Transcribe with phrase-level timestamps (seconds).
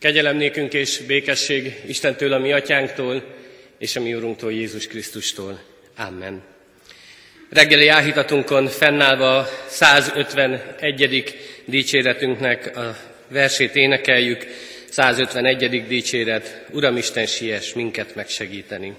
[0.00, 0.40] Kegyelem
[0.70, 3.22] és békesség Istentől, a mi atyánktól,
[3.78, 5.60] és a mi Urunktól, Jézus Krisztustól.
[5.96, 6.42] Amen.
[7.50, 11.34] Reggeli áhítatunkon fennállva 151.
[11.64, 12.96] dicséretünknek a
[13.28, 14.46] versét énekeljük,
[14.90, 15.86] 151.
[15.86, 18.94] dicséret, Uramisten siess minket megsegíteni.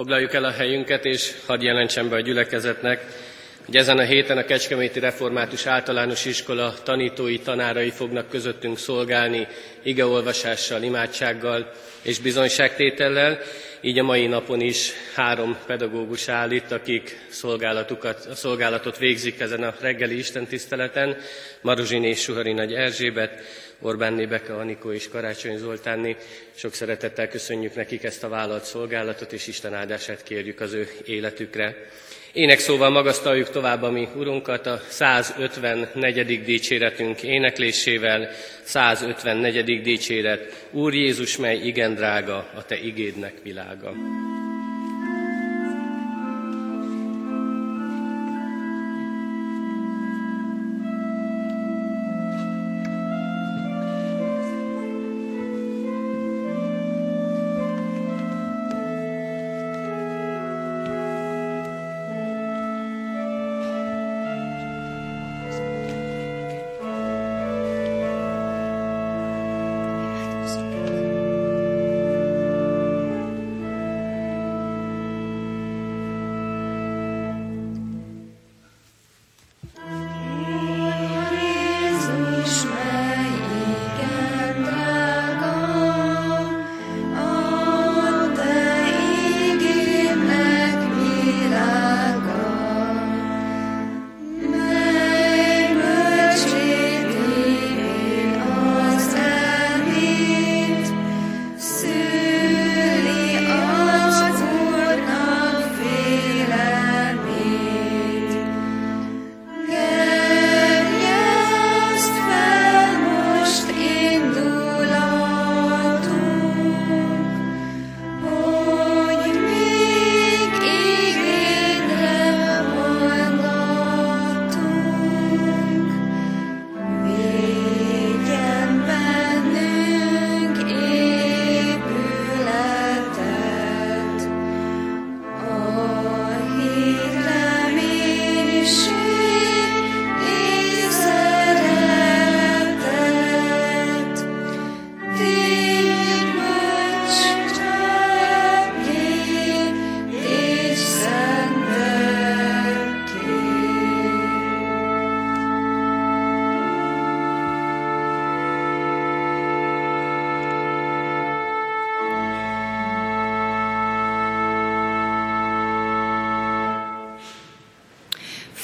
[0.00, 3.04] Foglaljuk el a helyünket, és hadd jelentsem be a gyülekezetnek,
[3.66, 9.46] hogy ezen a héten a Kecskeméti Református Általános Iskola tanítói, tanárai fognak közöttünk szolgálni
[9.82, 11.70] igeolvasással, imádsággal
[12.02, 13.38] és bizonyságtétellel.
[13.82, 19.62] Így a mai napon is három pedagógus áll itt, akik szolgálatukat, a szolgálatot végzik ezen
[19.62, 21.16] a reggeli istentiszteleten.
[21.60, 23.42] Maruzsiné Suhari Nagy Erzsébet,
[23.78, 26.16] Orbánné Beka, Anikó és Karácsony Zoltánni.
[26.54, 31.76] Sok szeretettel köszönjük nekik ezt a vállalt szolgálatot, és Isten áldását kérjük az ő életükre.
[32.32, 36.44] Ének szóval magasztaljuk tovább a mi Urunkat a 154.
[36.44, 38.28] dicséretünk éneklésével.
[38.62, 39.82] 154.
[39.82, 40.66] dicséret.
[40.70, 43.92] Úr Jézus, mely igen drága, a Te igédnek világa.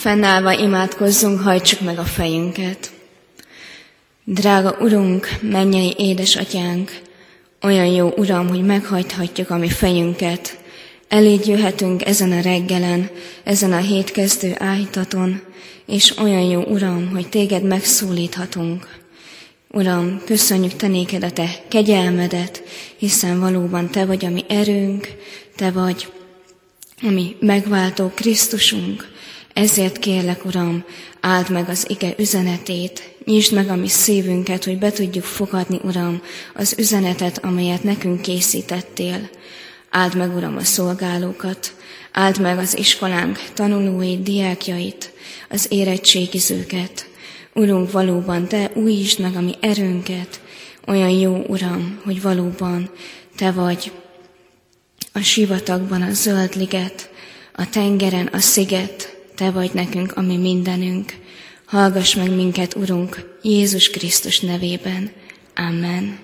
[0.07, 2.91] Fennállva imádkozzunk, hajtsuk meg a fejünket.
[4.25, 7.01] Drága Urunk, mennyei édesatyánk,
[7.63, 10.59] olyan jó Uram, hogy meghajthatjuk a mi fejünket,
[11.09, 13.11] elégy jöhetünk ezen a reggelen,
[13.45, 15.43] ezen a hétkezdő ájtaton,
[15.87, 18.89] és olyan jó Uram, hogy téged megszólíthatunk.
[19.71, 22.63] Uram, köszönjük te néked a te kegyelmedet,
[22.97, 25.09] hiszen valóban te vagy a mi erőnk,
[25.57, 26.13] te vagy
[27.03, 29.15] a mi megváltó Krisztusunk,
[29.57, 30.85] Ezért kérlek, Uram,
[31.21, 36.23] áld meg az ige üzenetét, nyisd meg a mi szívünket, hogy be tudjuk fogadni, Uram,
[36.55, 39.29] az üzenetet, amelyet nekünk készítettél.
[39.91, 41.75] Áld meg, Uram, a szolgálókat,
[42.13, 45.13] áld meg az iskolánk tanulóit, diákjait,
[45.49, 47.09] az érettségizőket.
[47.55, 50.41] Urunk, valóban Te újítsd meg a mi erőnket,
[50.87, 52.91] olyan jó, Uram, hogy valóban
[53.37, 53.93] Te vagy
[55.13, 57.11] a sivatagban a zöld liget,
[57.53, 61.13] a tengeren a sziget, Te vagy nekünk, ami mindenünk.
[61.65, 65.13] Hallgass meg minket, Urunk, Jézus Krisztus nevében.
[65.55, 66.19] Amen.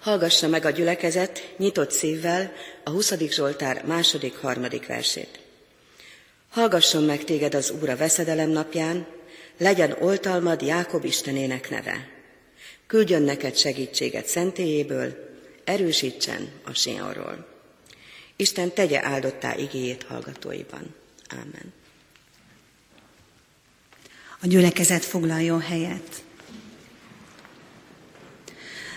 [0.00, 2.52] Hallgassa meg a gyülekezet nyitott szívvel
[2.84, 3.14] a 20.
[3.30, 5.40] Zsoltár második, harmadik versét.
[6.50, 9.06] Hallgasson meg téged az Úr a veszedelem napján,
[9.58, 12.08] legyen oltalmad Jákob Istenének neve.
[12.86, 15.14] Küldjön neked segítséget szentélyéből,
[15.64, 17.51] erősítsen a Sionról.
[18.36, 20.94] Isten tegye áldottá igéjét hallgatóiban.
[21.28, 21.72] Ámen.
[24.40, 26.22] A gyülekezet foglaljon helyet.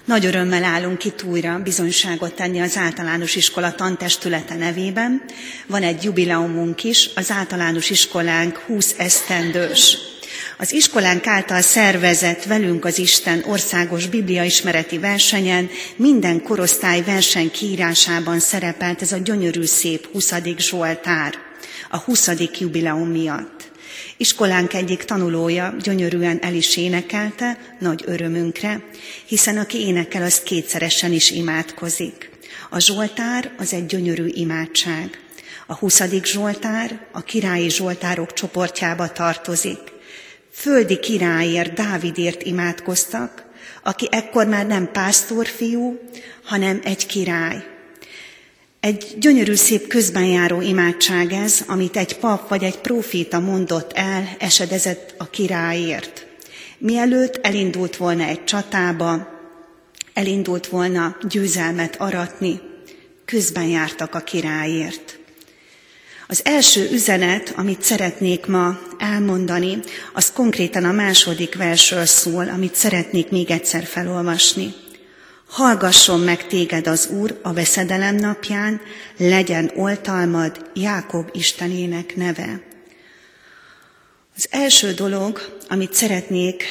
[0.05, 5.23] Nagy örömmel állunk itt újra bizonyságot tenni az általános iskola tantestülete nevében.
[5.67, 9.97] Van egy jubileumunk is, az általános iskolánk 20 esztendős.
[10.57, 19.01] Az iskolánk által szervezett Velünk az Isten országos bibliaismereti versenyen minden korosztály verseny kiírásában szerepelt
[19.01, 20.33] ez a gyönyörű szép 20.
[20.57, 21.33] Zsoltár
[21.89, 22.29] a 20.
[22.59, 23.71] jubileum miatt.
[24.17, 28.83] Iskolánk egyik tanulója gyönyörűen el is énekelte, nagy örömünkre,
[29.25, 32.29] hiszen aki énekel, az kétszeresen is imádkozik.
[32.69, 35.19] A Zsoltár az egy gyönyörű imádság.
[35.67, 36.01] A 20.
[36.23, 39.94] Zsoltár a királyi Zsoltárok csoportjába tartozik.
[40.55, 43.43] Földi királyért, Dávidért imádkoztak,
[43.83, 45.99] aki ekkor már nem pásztorfiú,
[46.43, 47.63] hanem egy király.
[48.79, 55.15] Egy gyönyörű szép közbenjáró imádság ez, amit egy pap vagy egy proféta mondott el, esedezett
[55.17, 56.25] a királyért.
[56.77, 59.27] Mielőtt elindult volna egy csatába,
[60.13, 62.59] elindult volna győzelmet aratni,
[63.25, 65.14] közben jártak a királyért.
[66.27, 69.79] Az első üzenet, amit szeretnék ma elmondani,
[70.13, 74.73] az konkrétan a második versről szól, amit szeretnék még egyszer felolvasni.
[75.47, 78.81] Hallgasson meg téged az Úr a veszedelem napján,
[79.17, 82.61] legyen oltalmad Jákob Istenének neve.
[84.35, 86.63] Az első dolog, amit szeretnék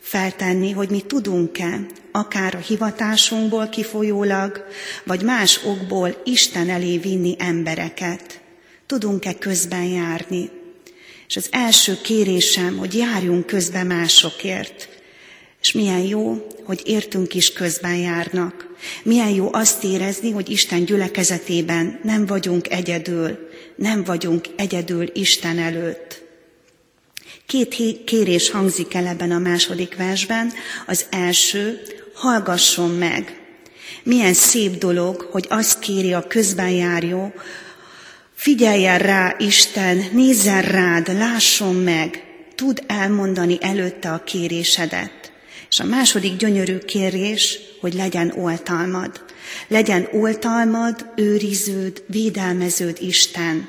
[0.00, 1.80] feltenni, hogy mi tudunk-e,
[2.12, 4.64] akár a hivatásunkból kifolyólag,
[5.04, 8.40] vagy más okból Isten elé vinni embereket.
[8.88, 10.50] Tudunk-e közben járni?
[11.28, 14.88] És az első kérésem, hogy járjunk közben másokért.
[15.60, 18.66] És milyen jó, hogy értünk is közben járnak.
[19.02, 26.22] Milyen jó azt érezni, hogy Isten gyülekezetében nem vagyunk egyedül, nem vagyunk egyedül Isten előtt.
[27.46, 30.52] Két kérés hangzik el ebben a második versben.
[30.86, 31.80] Az első,
[32.14, 33.40] hallgasson meg.
[34.02, 37.32] Milyen szép dolog, hogy azt kéri a közben járó,
[38.38, 42.24] figyeljen rá Isten, nézzen rád, lásson meg,
[42.54, 45.32] tud elmondani előtte a kérésedet.
[45.70, 49.24] És a második gyönyörű kérés, hogy legyen oltalmad.
[49.68, 53.68] Legyen oltalmad, őriződ, védelmeződ Isten.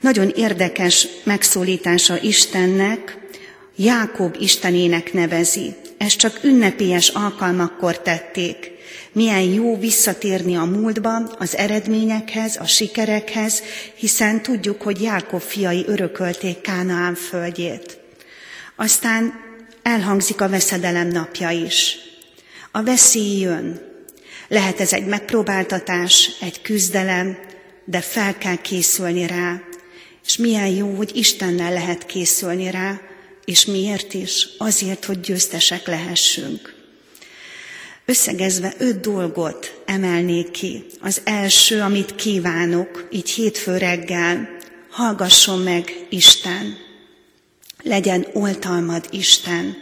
[0.00, 3.18] Nagyon érdekes megszólítása Istennek,
[3.76, 5.74] Jákob Istenének nevezi.
[5.98, 8.70] Ezt csak ünnepélyes alkalmakkor tették.
[9.12, 13.62] Milyen jó visszatérni a múltba, az eredményekhez, a sikerekhez,
[13.94, 17.98] hiszen tudjuk, hogy Jákob fiai örökölték Kánaán földjét.
[18.76, 19.32] Aztán
[19.82, 21.96] elhangzik a veszedelem napja is.
[22.70, 23.80] A veszély jön.
[24.48, 27.38] Lehet ez egy megpróbáltatás, egy küzdelem,
[27.84, 29.60] de fel kell készülni rá.
[30.24, 33.00] És milyen jó, hogy Istennel lehet készülni rá,
[33.44, 34.48] és miért is?
[34.58, 36.81] Azért, hogy győztesek lehessünk.
[38.04, 40.84] Összegezve öt dolgot emelnék ki.
[41.00, 44.48] Az első, amit kívánok, így hétfő reggel,
[44.90, 46.76] hallgasson meg Isten.
[47.82, 49.76] Legyen oltalmad Isten.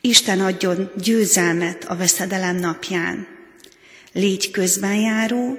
[0.00, 3.26] Isten adjon győzelmet a veszedelem napján.
[4.12, 5.58] Légy közbenjáró,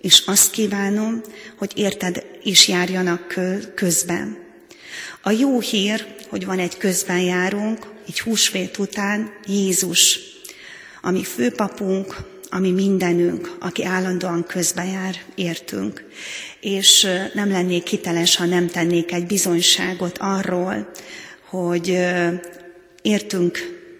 [0.00, 1.20] és azt kívánom,
[1.56, 3.34] hogy érted is járjanak
[3.74, 4.38] közben.
[5.22, 10.31] A jó hír, hogy van egy közbenjárónk, egy húsvét után Jézus,
[11.02, 12.16] ami főpapunk,
[12.50, 16.04] ami mindenünk, aki állandóan közbejár, értünk.
[16.60, 20.90] És nem lennék hiteles, ha nem tennék egy bizonyságot arról,
[21.48, 21.98] hogy
[23.02, 23.58] értünk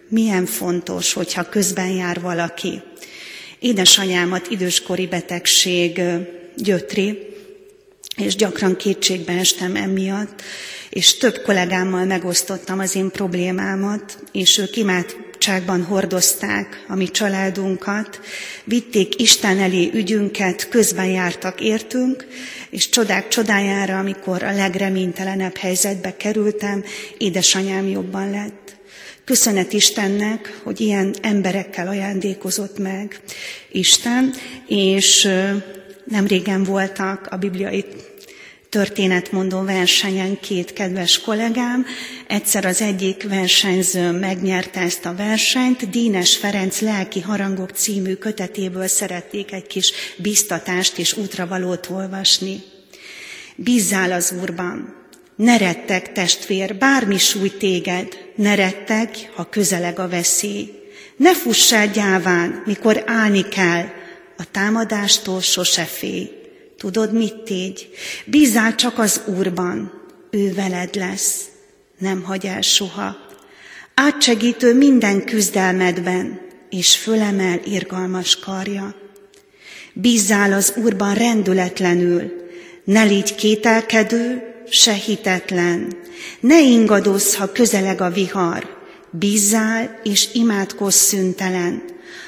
[0.09, 2.81] milyen fontos, hogyha közben jár valaki.
[3.59, 6.01] Édesanyámat időskori betegség
[6.55, 7.19] gyötri,
[8.17, 10.41] és gyakran kétségbe estem emiatt,
[10.89, 14.75] és több kollégámmal megosztottam az én problémámat, és ők
[15.47, 18.19] imádságban hordozták a mi családunkat,
[18.63, 22.27] vitték Isten elé ügyünket, közben jártak értünk,
[22.69, 26.83] és csodák csodájára, amikor a legreménytelenebb helyzetbe kerültem,
[27.17, 28.75] édesanyám jobban lett.
[29.25, 33.19] Köszönet Istennek, hogy ilyen emberekkel ajándékozott meg
[33.71, 34.33] Isten,
[34.67, 35.23] és
[36.03, 37.85] nem régen voltak a bibliai
[38.73, 41.85] történetmondó versenyen két kedves kollégám.
[42.27, 49.51] Egyszer az egyik versenyző megnyerte ezt a versenyt, Dínes Ferenc Lelki Harangok című kötetéből szerették
[49.51, 52.63] egy kis biztatást és útravalót olvasni.
[53.55, 54.95] Bízzál az Úrban,
[55.35, 60.69] ne rettek, testvér, bármi súly téged, ne rettek, ha közeleg a veszély.
[61.17, 63.85] Ne fussál gyáván, mikor állni kell,
[64.37, 66.42] a támadástól sose félj.
[66.83, 67.89] Tudod, mit tégy?
[68.25, 69.91] Bízzál csak az Úrban,
[70.31, 71.41] ő veled lesz,
[71.97, 73.15] nem hagy el soha.
[73.93, 78.95] Átsegítő minden küzdelmedben, és fölemel irgalmas karja.
[79.93, 82.31] Bízzál az Úrban rendületlenül,
[82.83, 85.97] ne légy kételkedő, se hitetlen,
[86.39, 88.77] ne ingadozz, ha közeleg a vihar,
[89.11, 91.83] bízzál és imádkozz szüntelen,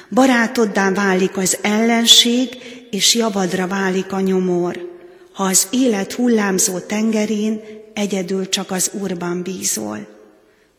[0.10, 2.50] barátoddá válik az ellenség,
[2.96, 4.90] és javadra válik a nyomor.
[5.34, 7.62] Ha az élet hullámzó tengerén
[7.94, 10.08] egyedül csak az Úrban bízol.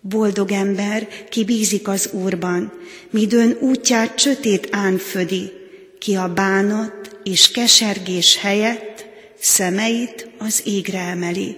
[0.00, 2.72] Boldog ember, ki bízik az Úrban,
[3.10, 5.52] midőn útját csötét ánfödi,
[5.98, 9.06] ki a bánat és kesergés helyett
[9.40, 11.56] szemeit az égre emeli.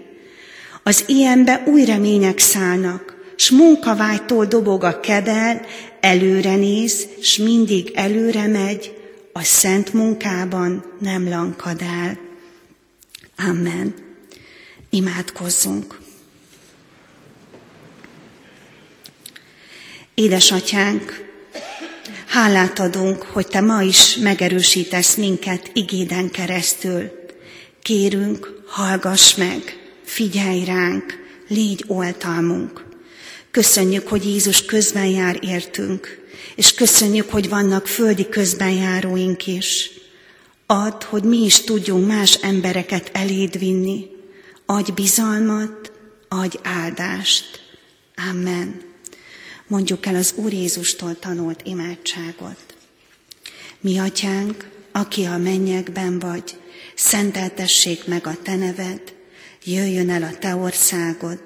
[0.83, 5.61] Az ilyenbe új remények szállnak, s munkavágytól dobog a kebel,
[6.01, 8.98] előre néz, s mindig előre megy,
[9.39, 12.19] a szent munkában nem lankad el.
[13.37, 13.95] Amen.
[14.91, 16.01] Imádkozzunk.
[20.15, 21.25] Édesatyánk,
[22.27, 27.11] hálát adunk, hogy Te ma is megerősítesz minket igéden keresztül.
[27.83, 29.63] Kérünk, hallgass meg,
[30.05, 31.05] figyelj ránk,
[31.49, 32.85] légy oltalmunk.
[33.51, 36.18] Köszönjük, hogy Jézus közben jár értünk,
[36.55, 39.91] és köszönjük, hogy vannak földi közbenjáróink is.
[40.67, 44.07] Add, hogy mi is tudjunk más embereket eléd vinni.
[44.67, 45.93] Adj bizalmat,
[46.29, 47.61] adj áldást.
[48.31, 48.81] Amen.
[49.67, 52.75] Mondjuk el az Úr Jézustól tanult imádságot.
[53.81, 56.57] Mi atyánk, aki a mennyekben vagy,
[56.95, 59.01] szenteltessék meg a te neved,
[59.65, 61.41] jöjjön el a te országod,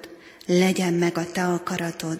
[0.45, 2.19] legyen meg a te akaratod,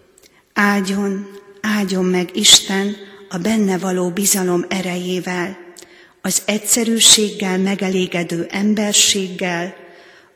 [0.53, 1.27] Áldjon,
[1.61, 2.95] áldjon meg Isten
[3.29, 5.57] a benne való bizalom erejével,
[6.21, 9.75] az egyszerűséggel megelégedő emberséggel,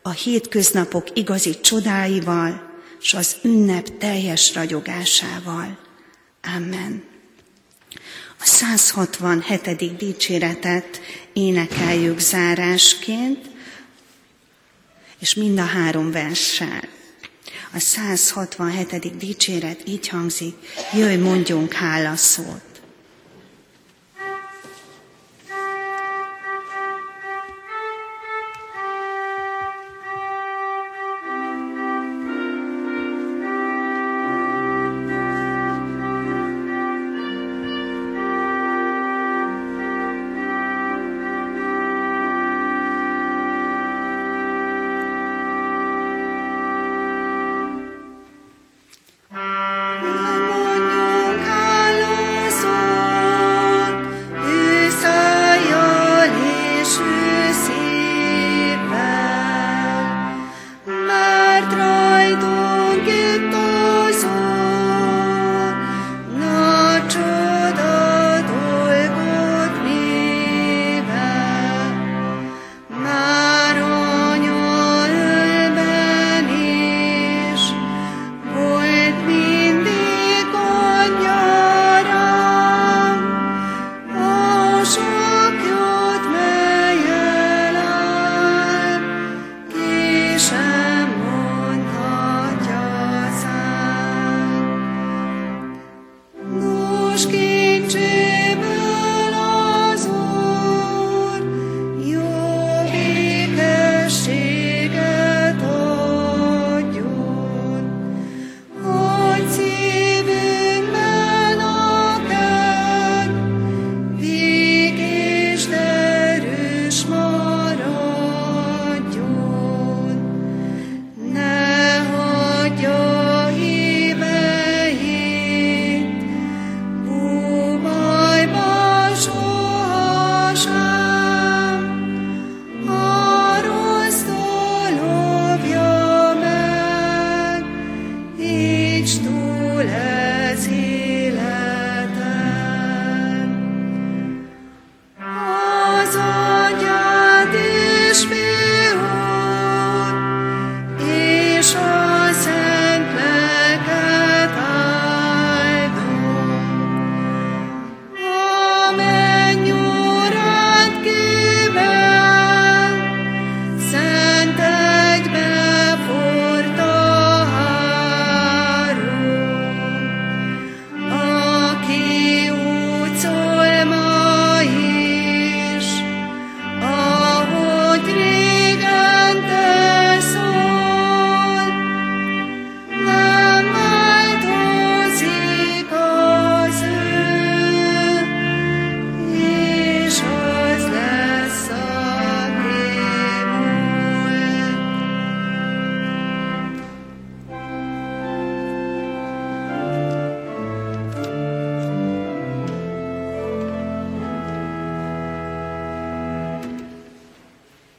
[0.01, 5.77] a hétköznapok igazi csodáival, és az ünnep teljes ragyogásával.
[6.55, 7.03] Amen.
[8.39, 9.97] A 167.
[9.97, 11.01] dicséretet
[11.33, 13.49] énekeljük zárásként,
[15.19, 16.94] és mind a három verssel.
[17.75, 19.17] A 167.
[19.17, 20.55] dicséret így hangzik,
[20.93, 22.74] jöjj mondjunk hálaszót.